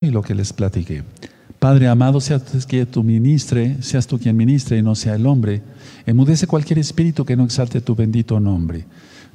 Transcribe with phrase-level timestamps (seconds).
[0.00, 1.02] y lo que les platiqué.
[1.58, 5.60] Padre amado, seas que tú ministre, seas tú quien ministre y no sea el hombre.
[6.06, 8.84] Emudece cualquier espíritu que no exalte tu bendito nombre.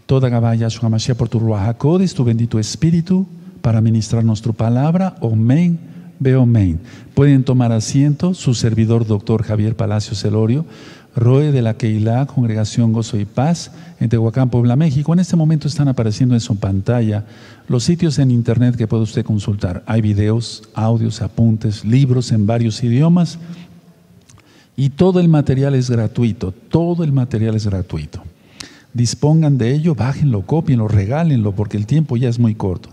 [0.05, 1.75] Toda Gabaya Mashiach por tu Ruach
[2.15, 3.27] tu bendito espíritu,
[3.61, 5.17] para ministrarnos tu palabra.
[5.19, 5.79] Omen,
[6.19, 6.79] ve omen.
[7.13, 10.65] Pueden tomar asiento su servidor, doctor Javier Palacio Celorio.
[11.15, 15.13] Roe de la Keilah, Congregación Gozo y Paz, en Tehuacán, Puebla, México.
[15.13, 17.25] En este momento están apareciendo en su pantalla
[17.67, 19.83] los sitios en internet que puede usted consultar.
[19.85, 23.37] Hay videos, audios, apuntes, libros en varios idiomas
[24.75, 28.23] y todo el material es gratuito, todo el material es gratuito.
[28.93, 32.89] Dispongan de ello, bájenlo, copienlo, regálenlo, porque el tiempo ya es muy corto.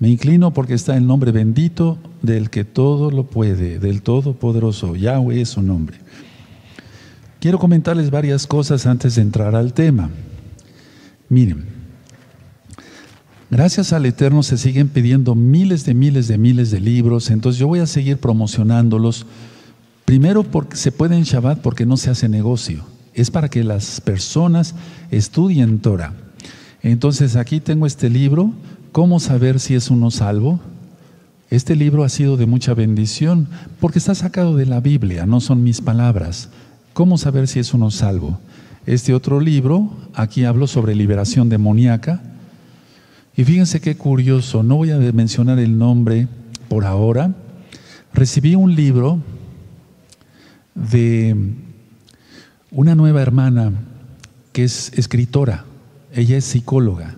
[0.00, 4.94] Me inclino porque está el nombre bendito del que todo lo puede, del Todopoderoso.
[4.94, 5.98] Yahweh es su nombre.
[7.40, 10.10] Quiero comentarles varias cosas antes de entrar al tema.
[11.28, 11.66] Miren,
[13.50, 17.68] gracias al Eterno se siguen pidiendo miles de miles de miles de libros, entonces yo
[17.68, 19.26] voy a seguir promocionándolos.
[20.04, 24.00] Primero porque se puede en Shabbat porque no se hace negocio, es para que las
[24.00, 24.74] personas
[25.10, 26.14] estudien Torah.
[26.82, 28.52] Entonces aquí tengo este libro,
[28.92, 30.60] ¿Cómo saber si es uno salvo?
[31.50, 33.48] Este libro ha sido de mucha bendición
[33.80, 36.48] porque está sacado de la Biblia, no son mis palabras.
[36.98, 38.40] ¿Cómo saber si es uno salvo?
[38.84, 42.20] Este otro libro, aquí hablo sobre liberación demoníaca.
[43.36, 46.26] Y fíjense qué curioso, no voy a mencionar el nombre
[46.68, 47.36] por ahora.
[48.12, 49.20] Recibí un libro
[50.74, 51.36] de
[52.72, 53.74] una nueva hermana
[54.50, 55.66] que es escritora,
[56.12, 57.14] ella es psicóloga.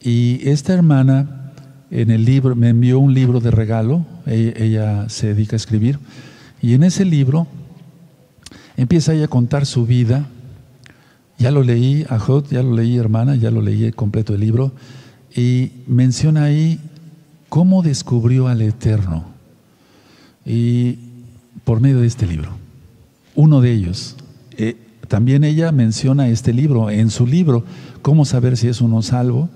[0.00, 1.52] Y esta hermana
[1.90, 5.98] en el libro me envió un libro de regalo, ella, ella se dedica a escribir,
[6.62, 7.48] y en ese libro
[8.76, 10.26] Empieza ella a contar su vida.
[11.38, 14.72] Ya lo leí, Ajot, ya lo leí, hermana, ya lo leí completo el libro.
[15.34, 16.80] Y menciona ahí
[17.48, 19.24] cómo descubrió al Eterno.
[20.44, 20.98] Y
[21.64, 22.50] por medio de este libro.
[23.34, 24.16] Uno de ellos.
[24.56, 24.76] Eh,
[25.08, 26.90] también ella menciona este libro.
[26.90, 27.64] En su libro,
[28.04, 29.48] ¿Cómo saber si es uno salvo?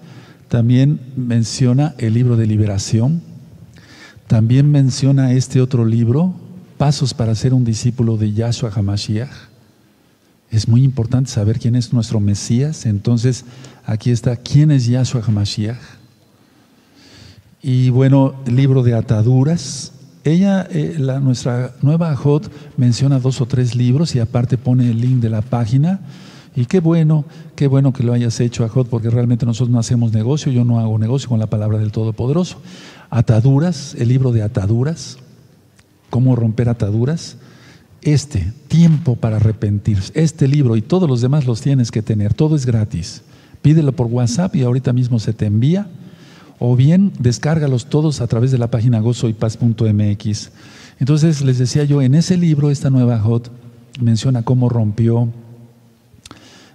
[0.49, 3.21] También menciona el libro de liberación.
[4.27, 6.33] También menciona este otro libro,
[6.79, 9.29] pasos para ser un discípulo de Yahshua HaMashiach.
[10.51, 12.87] Es muy importante saber quién es nuestro Mesías.
[12.87, 13.45] Entonces,
[13.85, 15.77] aquí está, ¿quién es Yahshua HaMashiach?
[17.61, 19.93] Y bueno, libro de ataduras.
[20.25, 25.01] Ella, eh, la, nuestra nueva Ajot, menciona dos o tres libros y aparte pone el
[25.01, 26.01] link de la página.
[26.55, 27.25] Y qué bueno,
[27.57, 30.81] qué bueno que lo hayas hecho, Ajot, porque realmente nosotros no hacemos negocio, yo no
[30.81, 32.61] hago negocio con la palabra del Todopoderoso.
[33.11, 35.19] Ataduras, el libro de ataduras
[36.11, 37.37] cómo romper ataduras,
[38.03, 42.57] este, tiempo para arrepentirse, este libro y todos los demás los tienes que tener, todo
[42.57, 43.23] es gratis.
[43.63, 45.89] Pídelo por WhatsApp y ahorita mismo se te envía,
[46.59, 50.51] o bien descárgalos todos a través de la página gozoypaz.mx.
[51.01, 53.51] Entonces les decía yo, en ese libro, esta nueva Hot
[54.01, 55.29] menciona cómo rompió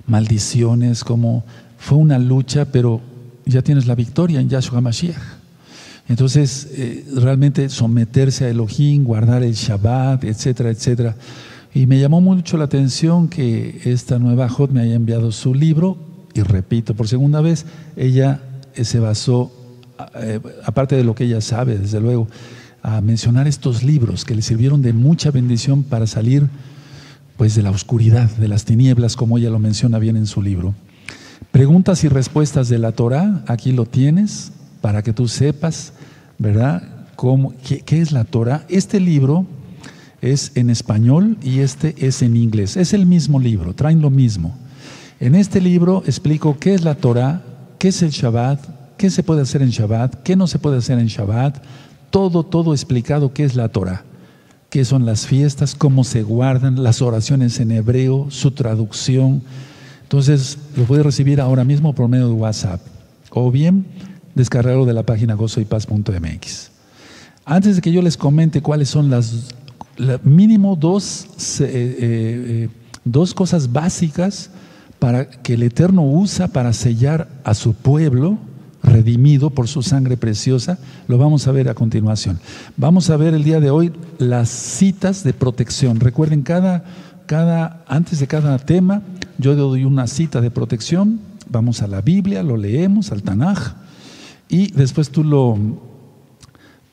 [0.08, 1.44] maldiciones, cómo
[1.78, 3.02] fue una lucha, pero
[3.46, 5.43] ya tienes la victoria en Yahshua Mashiach.
[6.10, 11.16] Entonces, eh, realmente someterse a Elohim, guardar el Shabbat, etcétera, etcétera.
[11.74, 15.98] Y me llamó mucho la atención que esta nueva Jot me haya enviado su libro,
[16.34, 17.66] y repito, por segunda vez,
[17.96, 18.42] ella
[18.76, 19.52] eh, se basó,
[20.16, 22.28] eh, aparte de lo que ella sabe, desde luego,
[22.82, 26.50] a mencionar estos libros que le sirvieron de mucha bendición para salir
[27.38, 30.76] pues de la oscuridad, de las tinieblas, como ella lo menciona bien en su libro.
[31.52, 34.52] Preguntas y respuestas de la Torah, aquí lo tienes,
[34.84, 35.94] para que tú sepas,
[36.38, 36.84] ¿verdad?
[37.16, 37.54] Cómo,
[37.86, 38.66] qué, es la Torah?
[38.68, 39.46] Este libro
[40.22, 42.76] es en español y este es en inglés.
[42.76, 44.58] Es el mismo libro, traen lo mismo.
[45.22, 47.42] En este libro explico qué es la Torah,
[47.80, 48.60] qué es el Shabbat,
[48.98, 51.64] qué se puede hacer en Shabbat, qué no se puede hacer en Shabbat,
[52.10, 54.04] todo, todo explicado qué es la Torah,
[54.70, 59.44] qué son las fiestas, cómo se guardan, las oraciones en hebreo, su traducción.
[60.02, 62.82] Entonces lo puedes recibir ahora mismo por medio de WhatsApp.
[63.30, 63.86] O bien
[64.36, 66.72] descargarlo de la página gozoypaz.mx.
[67.46, 69.54] Antes de que yo les comente cuáles son las,
[70.24, 71.26] mínimo dos,
[71.60, 72.70] eh, eh, eh,
[73.04, 74.50] dos cosas básicas
[75.00, 78.38] para que el Eterno usa para sellar a su pueblo
[78.84, 80.78] redimido por su sangre preciosa,
[81.08, 82.40] lo vamos a ver a continuación.
[82.76, 86.00] Vamos a ver el día de hoy las citas de protección.
[86.00, 86.84] Recuerden, cada,
[87.26, 89.02] cada, antes de cada tema,
[89.38, 91.20] yo doy una cita de protección.
[91.50, 93.74] Vamos a la Biblia, lo leemos, al Tanaj,
[94.54, 95.58] y después tú lo,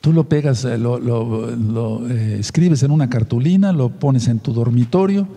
[0.01, 5.27] tú lo pegas, eh, lo, eh, escribes en una cartulina, lo pones en tu dormitorio.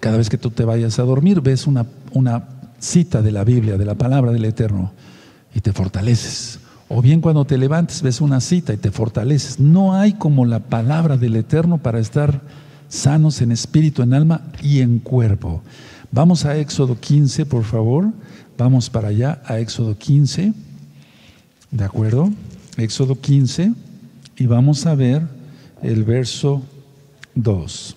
[0.00, 3.76] Cada vez que tú te vayas a dormir, ves una, una cita de la Biblia,
[3.76, 4.92] de la palabra del Eterno,
[5.54, 6.60] y te fortaleces.
[6.88, 9.60] O bien cuando te levantes ves una cita y te fortaleces.
[9.60, 12.40] No hay como la palabra del Eterno para estar
[12.88, 15.60] sanos en espíritu, en alma y en cuerpo.
[16.10, 18.12] Vamos a Éxodo 15, por favor.
[18.56, 20.54] Vamos para allá, a Éxodo 15.
[21.70, 22.32] ¿De acuerdo?
[22.76, 23.72] Éxodo 15.
[24.36, 25.26] Y vamos a ver
[25.82, 26.62] el verso
[27.34, 27.96] 2.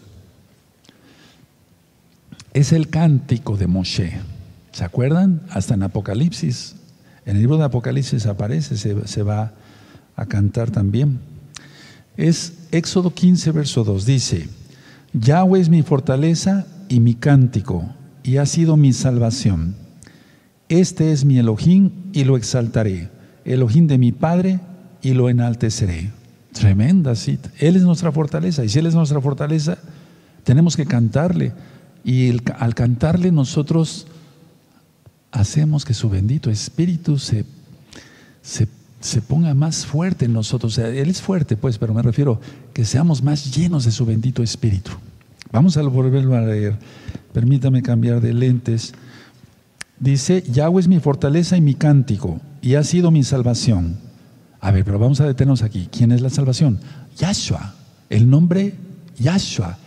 [2.54, 4.14] Es el cántico de Moshe.
[4.72, 5.42] ¿Se acuerdan?
[5.50, 6.76] Hasta en Apocalipsis.
[7.26, 9.54] En el libro de Apocalipsis aparece, se, va
[10.16, 11.20] a cantar también.
[12.18, 14.06] Es Éxodo 15, verso 2.
[14.06, 14.50] Dice,
[15.14, 17.88] Yahweh es mi fortaleza y mi cántico,
[18.24, 19.76] y ha sido mi salvación.
[20.70, 23.10] Este es mi Elohim y lo exaltaré.
[23.46, 24.60] Elohim de mi Padre
[25.02, 26.12] y lo enalteceré.
[26.54, 27.50] Tremenda cita.
[27.60, 28.66] Él es nuestra fortaleza.
[28.66, 29.78] Y si Él es nuestra fortaleza,
[30.44, 31.54] tenemos que cantarle.
[32.04, 34.08] Y al cantarle nosotros
[35.32, 37.46] hacemos que su bendito espíritu se,
[38.42, 40.78] se, ponga más fuerte en nosotros.
[40.78, 42.40] él es fuerte, pues, pero me refiero
[42.74, 44.92] que seamos más llenos de su bendito espíritu.
[45.52, 46.78] Vamos a volverlo a leer.
[47.34, 48.94] Permítame cambiar de lentes.
[50.00, 53.98] Dice, Yahweh es mi fortaleza y mi cántico, y ha sido mi salvación.
[54.62, 55.88] A ver, pero vamos a detenernos aquí.
[55.92, 56.80] ¿Quién es la salvación?
[57.18, 57.76] Yahshua.
[58.10, 58.76] El nombre
[59.18, 59.78] Yahshua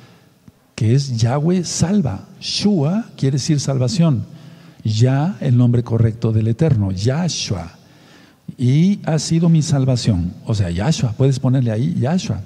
[0.74, 2.26] que es Yahweh salva.
[2.40, 4.24] Shua quiere decir salvación.
[4.82, 7.78] Ya, el nombre correcto del Eterno, Yahshua.
[8.58, 10.34] Y ha sido mi salvación.
[10.44, 12.40] O sea, Yahshua, puedes ponerle ahí Yahshua.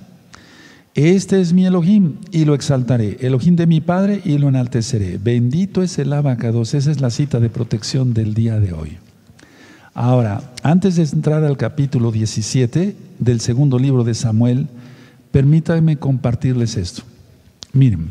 [0.97, 3.19] Este es mi Elohim y lo exaltaré.
[3.21, 5.19] Elohim de mi Padre y lo enalteceré.
[5.19, 6.73] Bendito es el abacados.
[6.73, 8.97] Esa es la cita de protección del día de hoy.
[9.93, 14.69] Ahora, antes de entrar al capítulo 17 del segundo libro de Samuel,
[15.33, 17.03] permítanme compartirles esto.
[17.75, 18.09] Miren,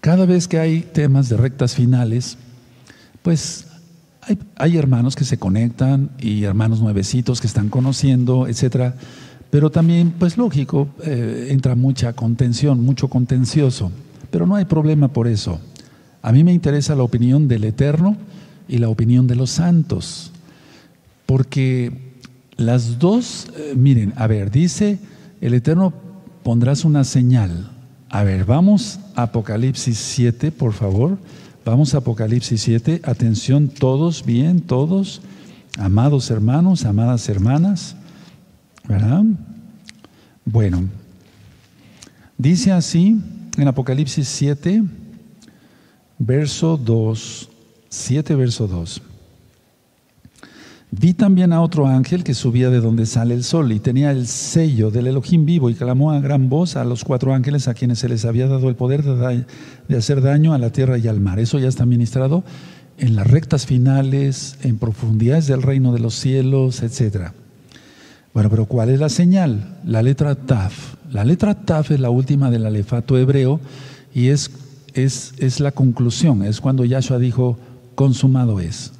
[0.00, 2.38] cada vez que hay temas de rectas finales,
[3.20, 3.66] pues
[4.56, 8.94] hay, hermanos que se conectan y hermanos nuevecitos que están conociendo, etcétera.
[9.50, 13.90] Pero también, pues lógico, eh, entra mucha contención, mucho contencioso.
[14.30, 15.58] Pero no hay problema por eso.
[16.20, 18.16] A mí me interesa la opinión del Eterno
[18.68, 20.32] y la opinión de los santos.
[21.24, 22.14] Porque
[22.56, 24.98] las dos, eh, miren, a ver, dice,
[25.40, 25.94] el Eterno
[26.42, 27.70] pondrás una señal.
[28.10, 31.18] A ver, vamos a Apocalipsis 7, por favor.
[31.64, 33.02] Vamos a Apocalipsis 7.
[33.04, 35.22] Atención todos, bien, todos.
[35.78, 37.96] Amados hermanos, amadas hermanas.
[38.88, 39.22] ¿Verdad?
[40.44, 40.88] Bueno,
[42.38, 43.20] dice así
[43.58, 44.82] en Apocalipsis 7,
[46.18, 47.50] verso 2.
[47.90, 49.02] 7, verso 2.
[50.90, 54.26] Vi también a otro ángel que subía de donde sale el sol y tenía el
[54.26, 57.98] sello del Elohim vivo y clamó a gran voz a los cuatro ángeles a quienes
[57.98, 61.38] se les había dado el poder de, hacer daño a la tierra y al mar.
[61.40, 62.42] Eso ya está ministrado
[62.96, 67.32] en las rectas finales, en profundidades del reino de los cielos, etc.
[68.34, 69.78] Bueno, pero ¿cuál es la señal?
[69.84, 70.94] La letra Taf.
[71.10, 73.60] La letra Taf es la última del alefato hebreo
[74.14, 74.50] y es,
[74.94, 77.58] es, es la conclusión, es cuando Yahshua dijo,
[77.94, 78.92] consumado es.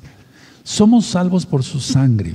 [0.64, 2.34] Somos salvos por su sangre.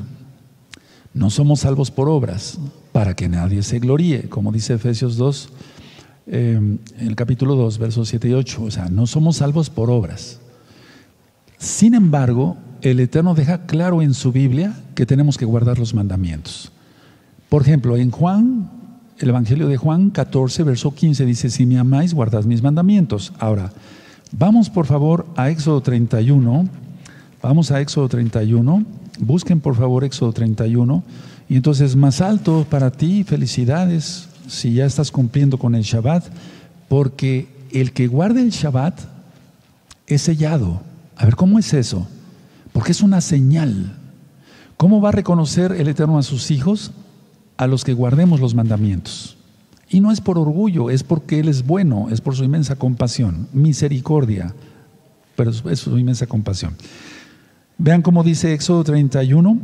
[1.14, 2.58] No somos salvos por obras,
[2.92, 5.50] para que nadie se gloríe, como dice Efesios 2,
[6.26, 8.64] em, el capítulo 2, versos 7 y 8.
[8.64, 10.40] O sea, no somos salvos por obras.
[11.60, 16.72] Sin embargo, el Eterno deja claro en su Biblia que tenemos que guardar los mandamientos.
[17.54, 18.68] Por ejemplo, en Juan,
[19.20, 23.32] el Evangelio de Juan 14, verso 15 dice, si me amáis, guardad mis mandamientos.
[23.38, 23.72] Ahora,
[24.32, 26.68] vamos por favor a Éxodo 31
[27.44, 28.84] Vamos a Éxodo 31.
[29.20, 31.04] Busquen por favor Éxodo 31.
[31.48, 36.26] Y entonces más alto para ti, felicidades si ya estás cumpliendo con el Shabbat,
[36.90, 39.00] porque el que guarde el Shabbat
[40.08, 40.82] es sellado.
[41.18, 42.08] A ver, ¿cómo es eso?
[42.72, 43.96] Porque es una señal.
[44.76, 46.92] ¿Cómo va a reconocer el Eterno a sus hijos?
[47.58, 49.38] A los que guardemos los mandamientos.
[49.90, 53.48] Y no es por orgullo, es porque Él es bueno, es por su inmensa compasión,
[53.54, 54.54] misericordia,
[55.36, 56.76] pero es su inmensa compasión.
[57.78, 59.60] Vean cómo dice Éxodo 31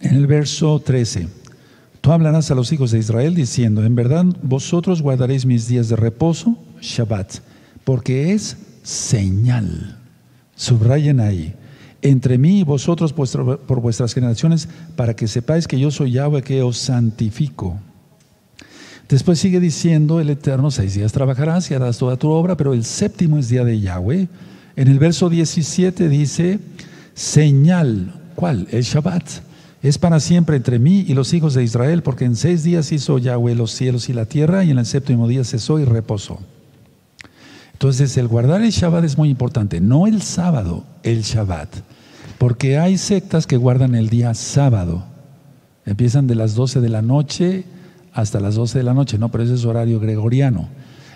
[0.00, 1.28] en el verso 13.
[2.00, 5.96] Tú hablarás a los hijos de Israel diciendo, en verdad vosotros guardaréis mis días de
[5.96, 7.34] reposo, Shabbat,
[7.84, 9.98] porque es señal.
[10.54, 11.54] Subrayen ahí.
[12.00, 16.62] Entre mí y vosotros por vuestras generaciones, para que sepáis que yo soy Yahweh que
[16.62, 17.78] os santifico.
[19.08, 22.84] Después sigue diciendo el Eterno, seis días trabajarás y harás toda tu obra, pero el
[22.84, 24.28] séptimo es día de Yahweh.
[24.76, 26.60] En el verso 17 dice,
[27.14, 28.14] señal.
[28.34, 28.68] ¿Cuál?
[28.70, 29.24] El Shabbat.
[29.82, 33.18] Es para siempre entre mí y los hijos de Israel, porque en seis días hizo
[33.18, 36.38] Yahweh los cielos y la tierra, y en el séptimo día cesó y reposó.
[37.78, 41.68] Entonces, el guardar el Shabbat es muy importante, no el sábado, el Shabbat.
[42.36, 45.04] Porque hay sectas que guardan el día sábado.
[45.86, 47.66] Empiezan de las 12 de la noche
[48.12, 50.68] hasta las 12 de la noche, no, pero ese es horario gregoriano.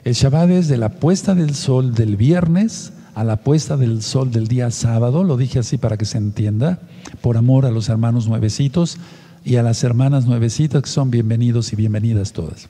[0.04, 4.30] El Shabbat es de la puesta del sol del viernes a la puesta del sol
[4.30, 6.78] del día sábado, lo dije así para que se entienda,
[7.22, 8.98] por amor a los hermanos nuevecitos
[9.44, 12.68] y a las hermanas nuevecitas que son bienvenidos y bienvenidas todas.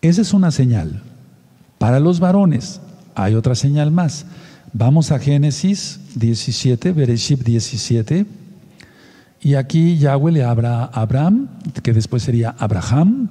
[0.00, 1.02] Esa es una señal.
[1.84, 2.80] Para los varones
[3.14, 4.24] hay otra señal más.
[4.72, 8.24] Vamos a Génesis 17, Bereshit 17.
[9.42, 11.46] Y aquí Yahweh le habla a Abraham,
[11.82, 13.28] que después sería Abraham,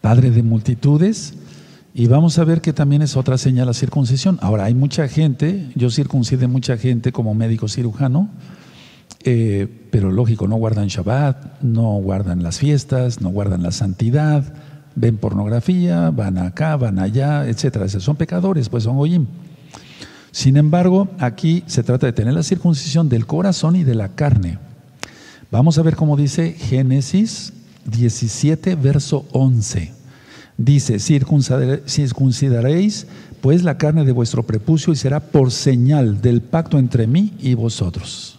[0.00, 1.34] padre de multitudes.
[1.92, 4.38] Y vamos a ver que también es otra señal la circuncisión.
[4.40, 8.28] Ahora, hay mucha gente, yo circuncide mucha gente como médico cirujano,
[9.24, 14.54] eh, pero lógico, no guardan Shabbat, no guardan las fiestas, no guardan la santidad,
[15.00, 17.88] ven pornografía, van acá, van allá, etcétera.
[17.88, 19.26] Son pecadores, pues son goyim.
[20.30, 24.58] Sin embargo, aquí se trata de tener la circuncisión del corazón y de la carne.
[25.50, 27.52] Vamos a ver cómo dice Génesis
[27.86, 29.92] 17, verso 11.
[30.56, 33.06] Dice, circuncidaréis
[33.40, 37.54] pues la carne de vuestro prepucio y será por señal del pacto entre mí y
[37.54, 38.36] vosotros.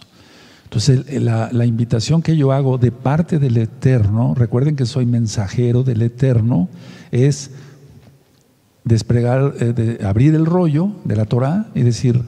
[0.72, 6.00] Entonces, la, invitación que yo hago de parte del Eterno, recuerden que soy mensajero del
[6.00, 6.70] Eterno,
[7.10, 7.50] es
[8.82, 12.22] despregar, eh, abrir el rollo de la Torah y decir,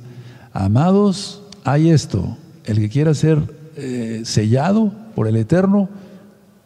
[0.53, 2.37] amados, hay esto,
[2.67, 3.39] el que quiera ser
[3.77, 5.89] eh, sellado por el Eterno,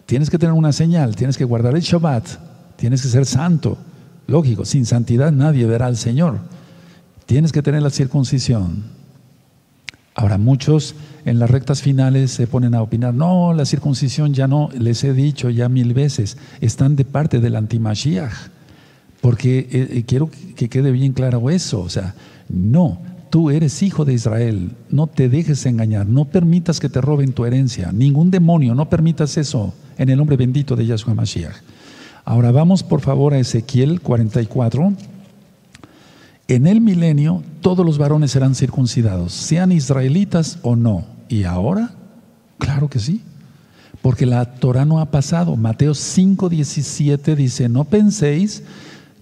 [0.04, 2.26] tienes que tener una señal, tienes que guardar el Shabbat,
[2.74, 3.78] tienes que ser santo.
[4.26, 6.38] Lógico, sin santidad nadie verá al Señor.
[7.24, 8.97] Tienes que tener la circuncisión.
[10.18, 14.68] Ahora muchos en las rectas finales se ponen a opinar, no, la circuncisión ya no,
[14.76, 18.32] les he dicho ya mil veces, están de parte del antimashiach.
[19.20, 22.16] Porque eh, eh, quiero que quede bien claro eso, o sea,
[22.48, 27.32] no, tú eres hijo de Israel, no te dejes engañar, no permitas que te roben
[27.32, 31.54] tu herencia, ningún demonio, no permitas eso en el nombre bendito de Yahshua Mashiach.
[32.24, 34.94] Ahora vamos por favor a Ezequiel 44.
[36.48, 41.04] En el milenio todos los varones serán circuncidados, sean israelitas o no.
[41.28, 41.90] ¿Y ahora?
[42.58, 43.22] Claro que sí.
[44.02, 45.56] Porque la Torah no ha pasado.
[45.56, 48.62] Mateo 5:17 dice, no penséis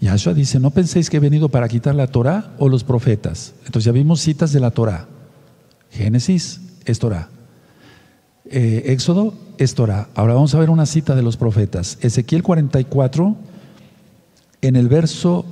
[0.00, 3.54] Yahshua dice, no penséis que he venido para quitar la Torah o los profetas.
[3.64, 5.09] Entonces ya vimos citas de la Torah.
[5.90, 7.28] Génesis es Torah.
[8.45, 10.09] Eh, Éxodo es Torah.
[10.14, 11.99] Ahora vamos a ver una cita de los profetas.
[12.02, 13.37] Ezequiel 44,
[14.61, 15.47] en el verso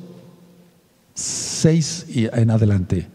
[1.14, 3.08] 6 y en adelante.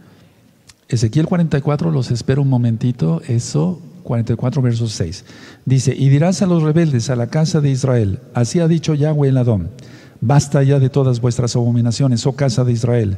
[0.87, 5.25] Ezequiel 44, los espero un momentito, eso, 44 verso 6.
[5.65, 9.29] Dice, y dirás a los rebeldes, a la casa de Israel, así ha dicho Yahweh
[9.29, 9.69] el Adón
[10.21, 13.17] Basta ya de todas vuestras abominaciones, oh casa de Israel,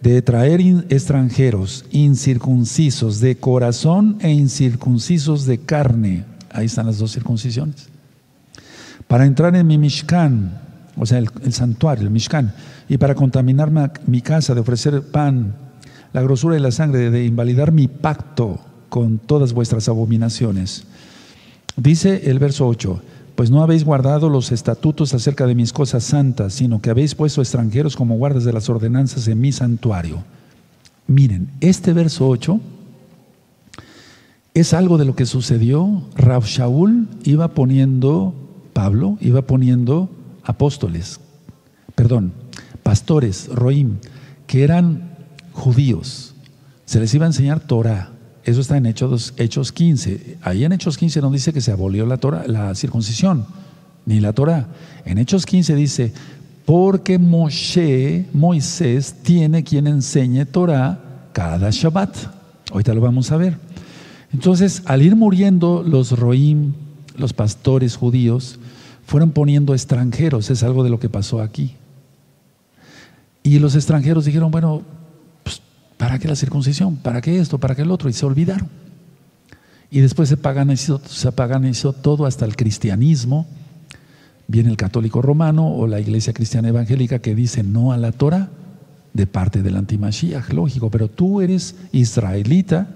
[0.00, 6.24] de traer extranjeros incircuncisos de corazón e incircuncisos de carne.
[6.52, 7.88] Ahí están las dos circuncisiones.
[9.08, 10.60] Para entrar en mi Mishkan,
[10.96, 12.54] o sea, el, santuario, el Mishkan,
[12.88, 13.70] y para contaminar
[14.06, 15.56] mi casa, de ofrecer pan,
[16.12, 20.84] la grosura y la sangre, de invalidar mi pacto con todas vuestras abominaciones.
[21.76, 23.02] Dice el verso 8
[23.36, 27.42] pues no habéis guardado los estatutos acerca de mis cosas santas, sino que habéis puesto
[27.42, 30.24] extranjeros como guardas de las ordenanzas en mi santuario.
[31.06, 32.58] Miren, este verso 8
[34.54, 36.02] es algo de lo que sucedió.
[36.16, 38.34] Rav Shaul iba poniendo,
[38.72, 40.08] Pablo iba poniendo
[40.42, 41.20] apóstoles,
[41.94, 42.32] perdón,
[42.96, 43.98] pastores, roim,
[44.46, 45.10] que eran
[45.52, 46.34] judíos.
[46.86, 48.08] Se les iba a enseñar Torah.
[48.42, 50.38] Eso está en Hechos, Hechos 15.
[50.40, 53.44] Ahí en Hechos 15 no dice que se abolió la, la circuncisión,
[54.06, 54.68] ni la Torah.
[55.04, 56.14] En Hechos 15 dice,
[56.64, 62.16] porque Moshe, Moisés, tiene quien enseñe Torah cada Shabbat.
[62.72, 63.58] Ahorita lo vamos a ver.
[64.32, 66.72] Entonces, al ir muriendo los roim,
[67.18, 68.58] los pastores judíos,
[69.04, 70.48] fueron poniendo extranjeros.
[70.48, 71.76] Es algo de lo que pasó aquí.
[73.46, 74.82] Y los extranjeros dijeron, bueno,
[75.96, 76.96] ¿Para qué la circuncisión?
[76.96, 77.58] ¿Para qué esto?
[77.58, 78.08] ¿Para qué el otro?
[78.08, 78.68] Y se olvidaron.
[79.90, 83.46] Y después se paganizó, se paganizó todo hasta el cristianismo.
[84.46, 88.50] Viene el católico romano o la iglesia cristiana evangélica que dice no a la Torah
[89.14, 92.88] de parte del antimashiach, lógico, pero tú eres israelita,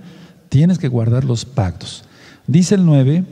[0.50, 2.04] tienes que guardar los pactos.
[2.46, 3.24] Dice el 9,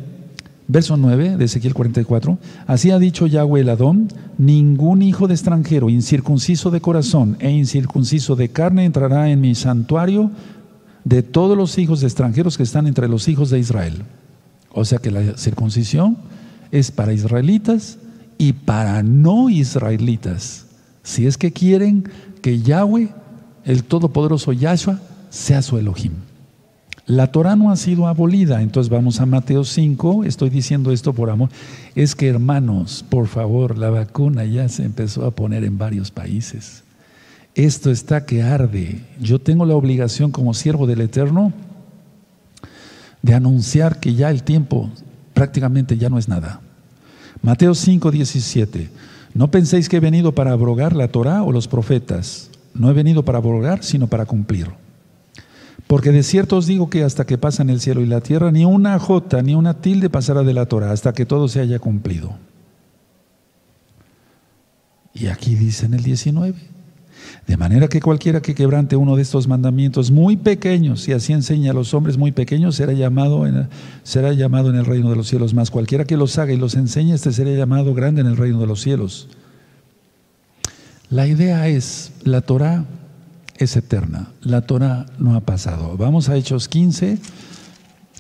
[0.71, 2.39] Verso 9 de Ezequiel 44.
[2.67, 8.37] Así ha dicho Yahweh el Adón, ningún hijo de extranjero, incircunciso de corazón e incircunciso
[8.37, 10.31] de carne entrará en mi santuario
[11.05, 14.03] de todos los hijos de extranjeros que están entre los hijos de Israel.
[14.71, 16.19] O sea que la circuncisión
[16.71, 17.97] es para israelitas
[18.37, 20.67] y para no israelitas.
[21.03, 22.11] Si es que quieren
[22.43, 23.09] que Yahweh,
[23.65, 26.13] el todopoderoso Yahshua, sea su Elohim.
[27.09, 31.31] La Torah no ha sido abolida, entonces vamos a Mateo 5, estoy diciendo esto por
[31.31, 31.49] amor.
[31.95, 36.85] Es que hermanos, por favor, la vacuna ya se empezó a poner en varios países.
[37.55, 39.01] Esto está que arde.
[39.19, 41.55] Yo tengo la obligación como siervo del Eterno
[43.23, 44.91] de anunciar que ya el tiempo
[45.33, 46.61] prácticamente ya no es nada.
[47.41, 48.91] Mateo 5, 17.
[49.33, 52.51] No penséis que he venido para abrogar la Torah o los profetas.
[52.75, 54.69] No he venido para abrogar, sino para cumplir.
[55.87, 58.65] Porque de cierto os digo que hasta que pasan el cielo y la tierra, ni
[58.65, 62.37] una jota ni una tilde pasará de la Torah, hasta que todo se haya cumplido.
[65.15, 66.55] Y aquí dice en el 19.
[67.47, 71.71] De manera que cualquiera que quebrante uno de estos mandamientos muy pequeños, y así enseña
[71.71, 73.69] a los hombres muy pequeños, será llamado, en,
[74.03, 75.55] será llamado en el reino de los cielos.
[75.55, 78.61] Más cualquiera que los haga y los enseñe, este será llamado grande en el reino
[78.61, 79.29] de los cielos.
[81.11, 82.85] La idea es, la Torah
[83.59, 84.29] es eterna.
[84.41, 85.97] La Torah no ha pasado.
[85.97, 87.19] Vamos a Hechos 15.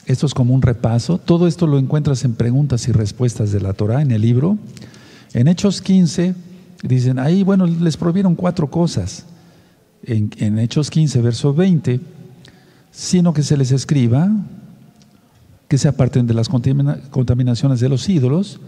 [0.07, 1.19] Esto es como un repaso.
[1.19, 4.59] Todo esto lo encuentras en preguntas y respuestas de la Torah en el libro.
[5.33, 6.35] En Hechos 15
[6.83, 9.25] dicen, ahí, bueno, les prohibieron cuatro cosas.
[10.03, 12.01] En, Hechos 15, verso 20,
[12.91, 14.31] sino que se les escriba
[15.69, 18.59] que se aparten de las contaminaciones de los ídolos,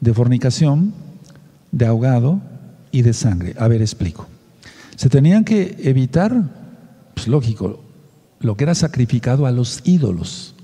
[0.00, 0.94] de fornicación,
[1.72, 2.40] de ahogado
[2.90, 3.54] y de sangre.
[3.58, 4.26] A ver, explico.
[4.98, 6.32] Se tenían que evitar,
[7.14, 7.84] pues lógico,
[8.40, 10.56] lo que era sacrificado a los ídolos.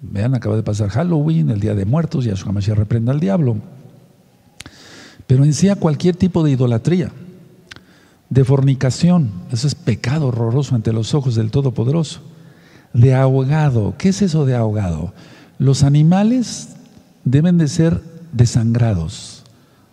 [0.00, 3.56] Vean, acaba de pasar Halloween, el Día de Muertos, Yahshua Mashiach reprenda al diablo.
[5.26, 7.10] Pero en sí a cualquier tipo de idolatría,
[8.30, 12.20] de fornicación, eso es pecado horroroso ante los ojos del Todopoderoso.
[12.92, 15.12] De ahogado, ¿qué es eso de ahogado?
[15.58, 16.76] Los animales
[17.24, 18.00] deben de ser
[18.30, 19.42] desangrados,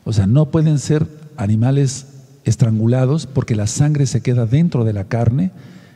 [0.04, 1.08] o sea, no pueden ser
[1.38, 2.06] animales
[2.46, 5.52] estrangulados porque la sangre se queda dentro de la carne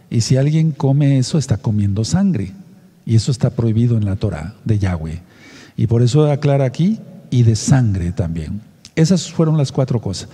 [0.10, 2.54] y si alguien come eso está comiendo sangre
[3.06, 5.22] y eso está prohibido en la Torah de Yahweh.
[5.78, 7.00] Y por eso aclara aquí
[7.30, 8.62] y de sangre también.
[8.96, 10.30] Esas fueron las cuatro cosas.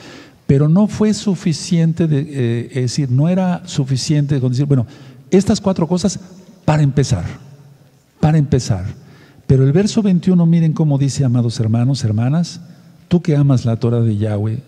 [0.47, 4.85] Pero no fue suficiente, de, eh, es decir, no era suficiente con decir, bueno,
[5.29, 6.19] estas cuatro cosas
[6.65, 7.23] para empezar,
[8.19, 8.85] para empezar.
[9.47, 12.61] Pero el verso 21, miren cómo dice, amados hermanos, hermanas,
[13.07, 14.61] tú que amas la Torah de Yahweh,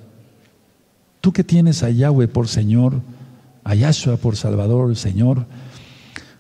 [1.24, 2.96] Tú que tienes a Yahweh por Señor,
[3.64, 5.46] a Yahshua por Salvador, Señor.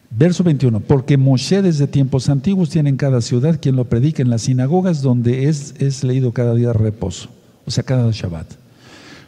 [0.09, 4.29] Verso 21, porque Moshe desde tiempos antiguos tiene en cada ciudad quien lo predica en
[4.29, 7.29] las sinagogas donde es, es leído cada día reposo,
[7.65, 8.45] o sea, cada Shabbat.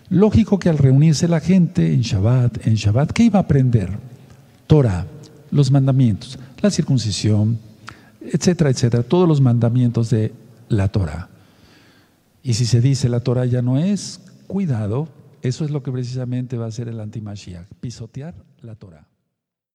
[0.10, 3.92] Lógico que al reunirse la gente en Shabbat, en Shabbat, ¿qué iba a aprender?
[4.68, 5.08] Torah,
[5.52, 7.60] los mandamientos, la circuncisión,
[8.20, 10.34] etcétera, etcétera, todos los mandamientos de
[10.68, 11.30] la Torah.
[12.44, 15.08] Y si se dice la Torah ya no es, cuidado,
[15.48, 19.08] eso es lo que precisamente va a hacer el antimashiach, pisotear la Torah.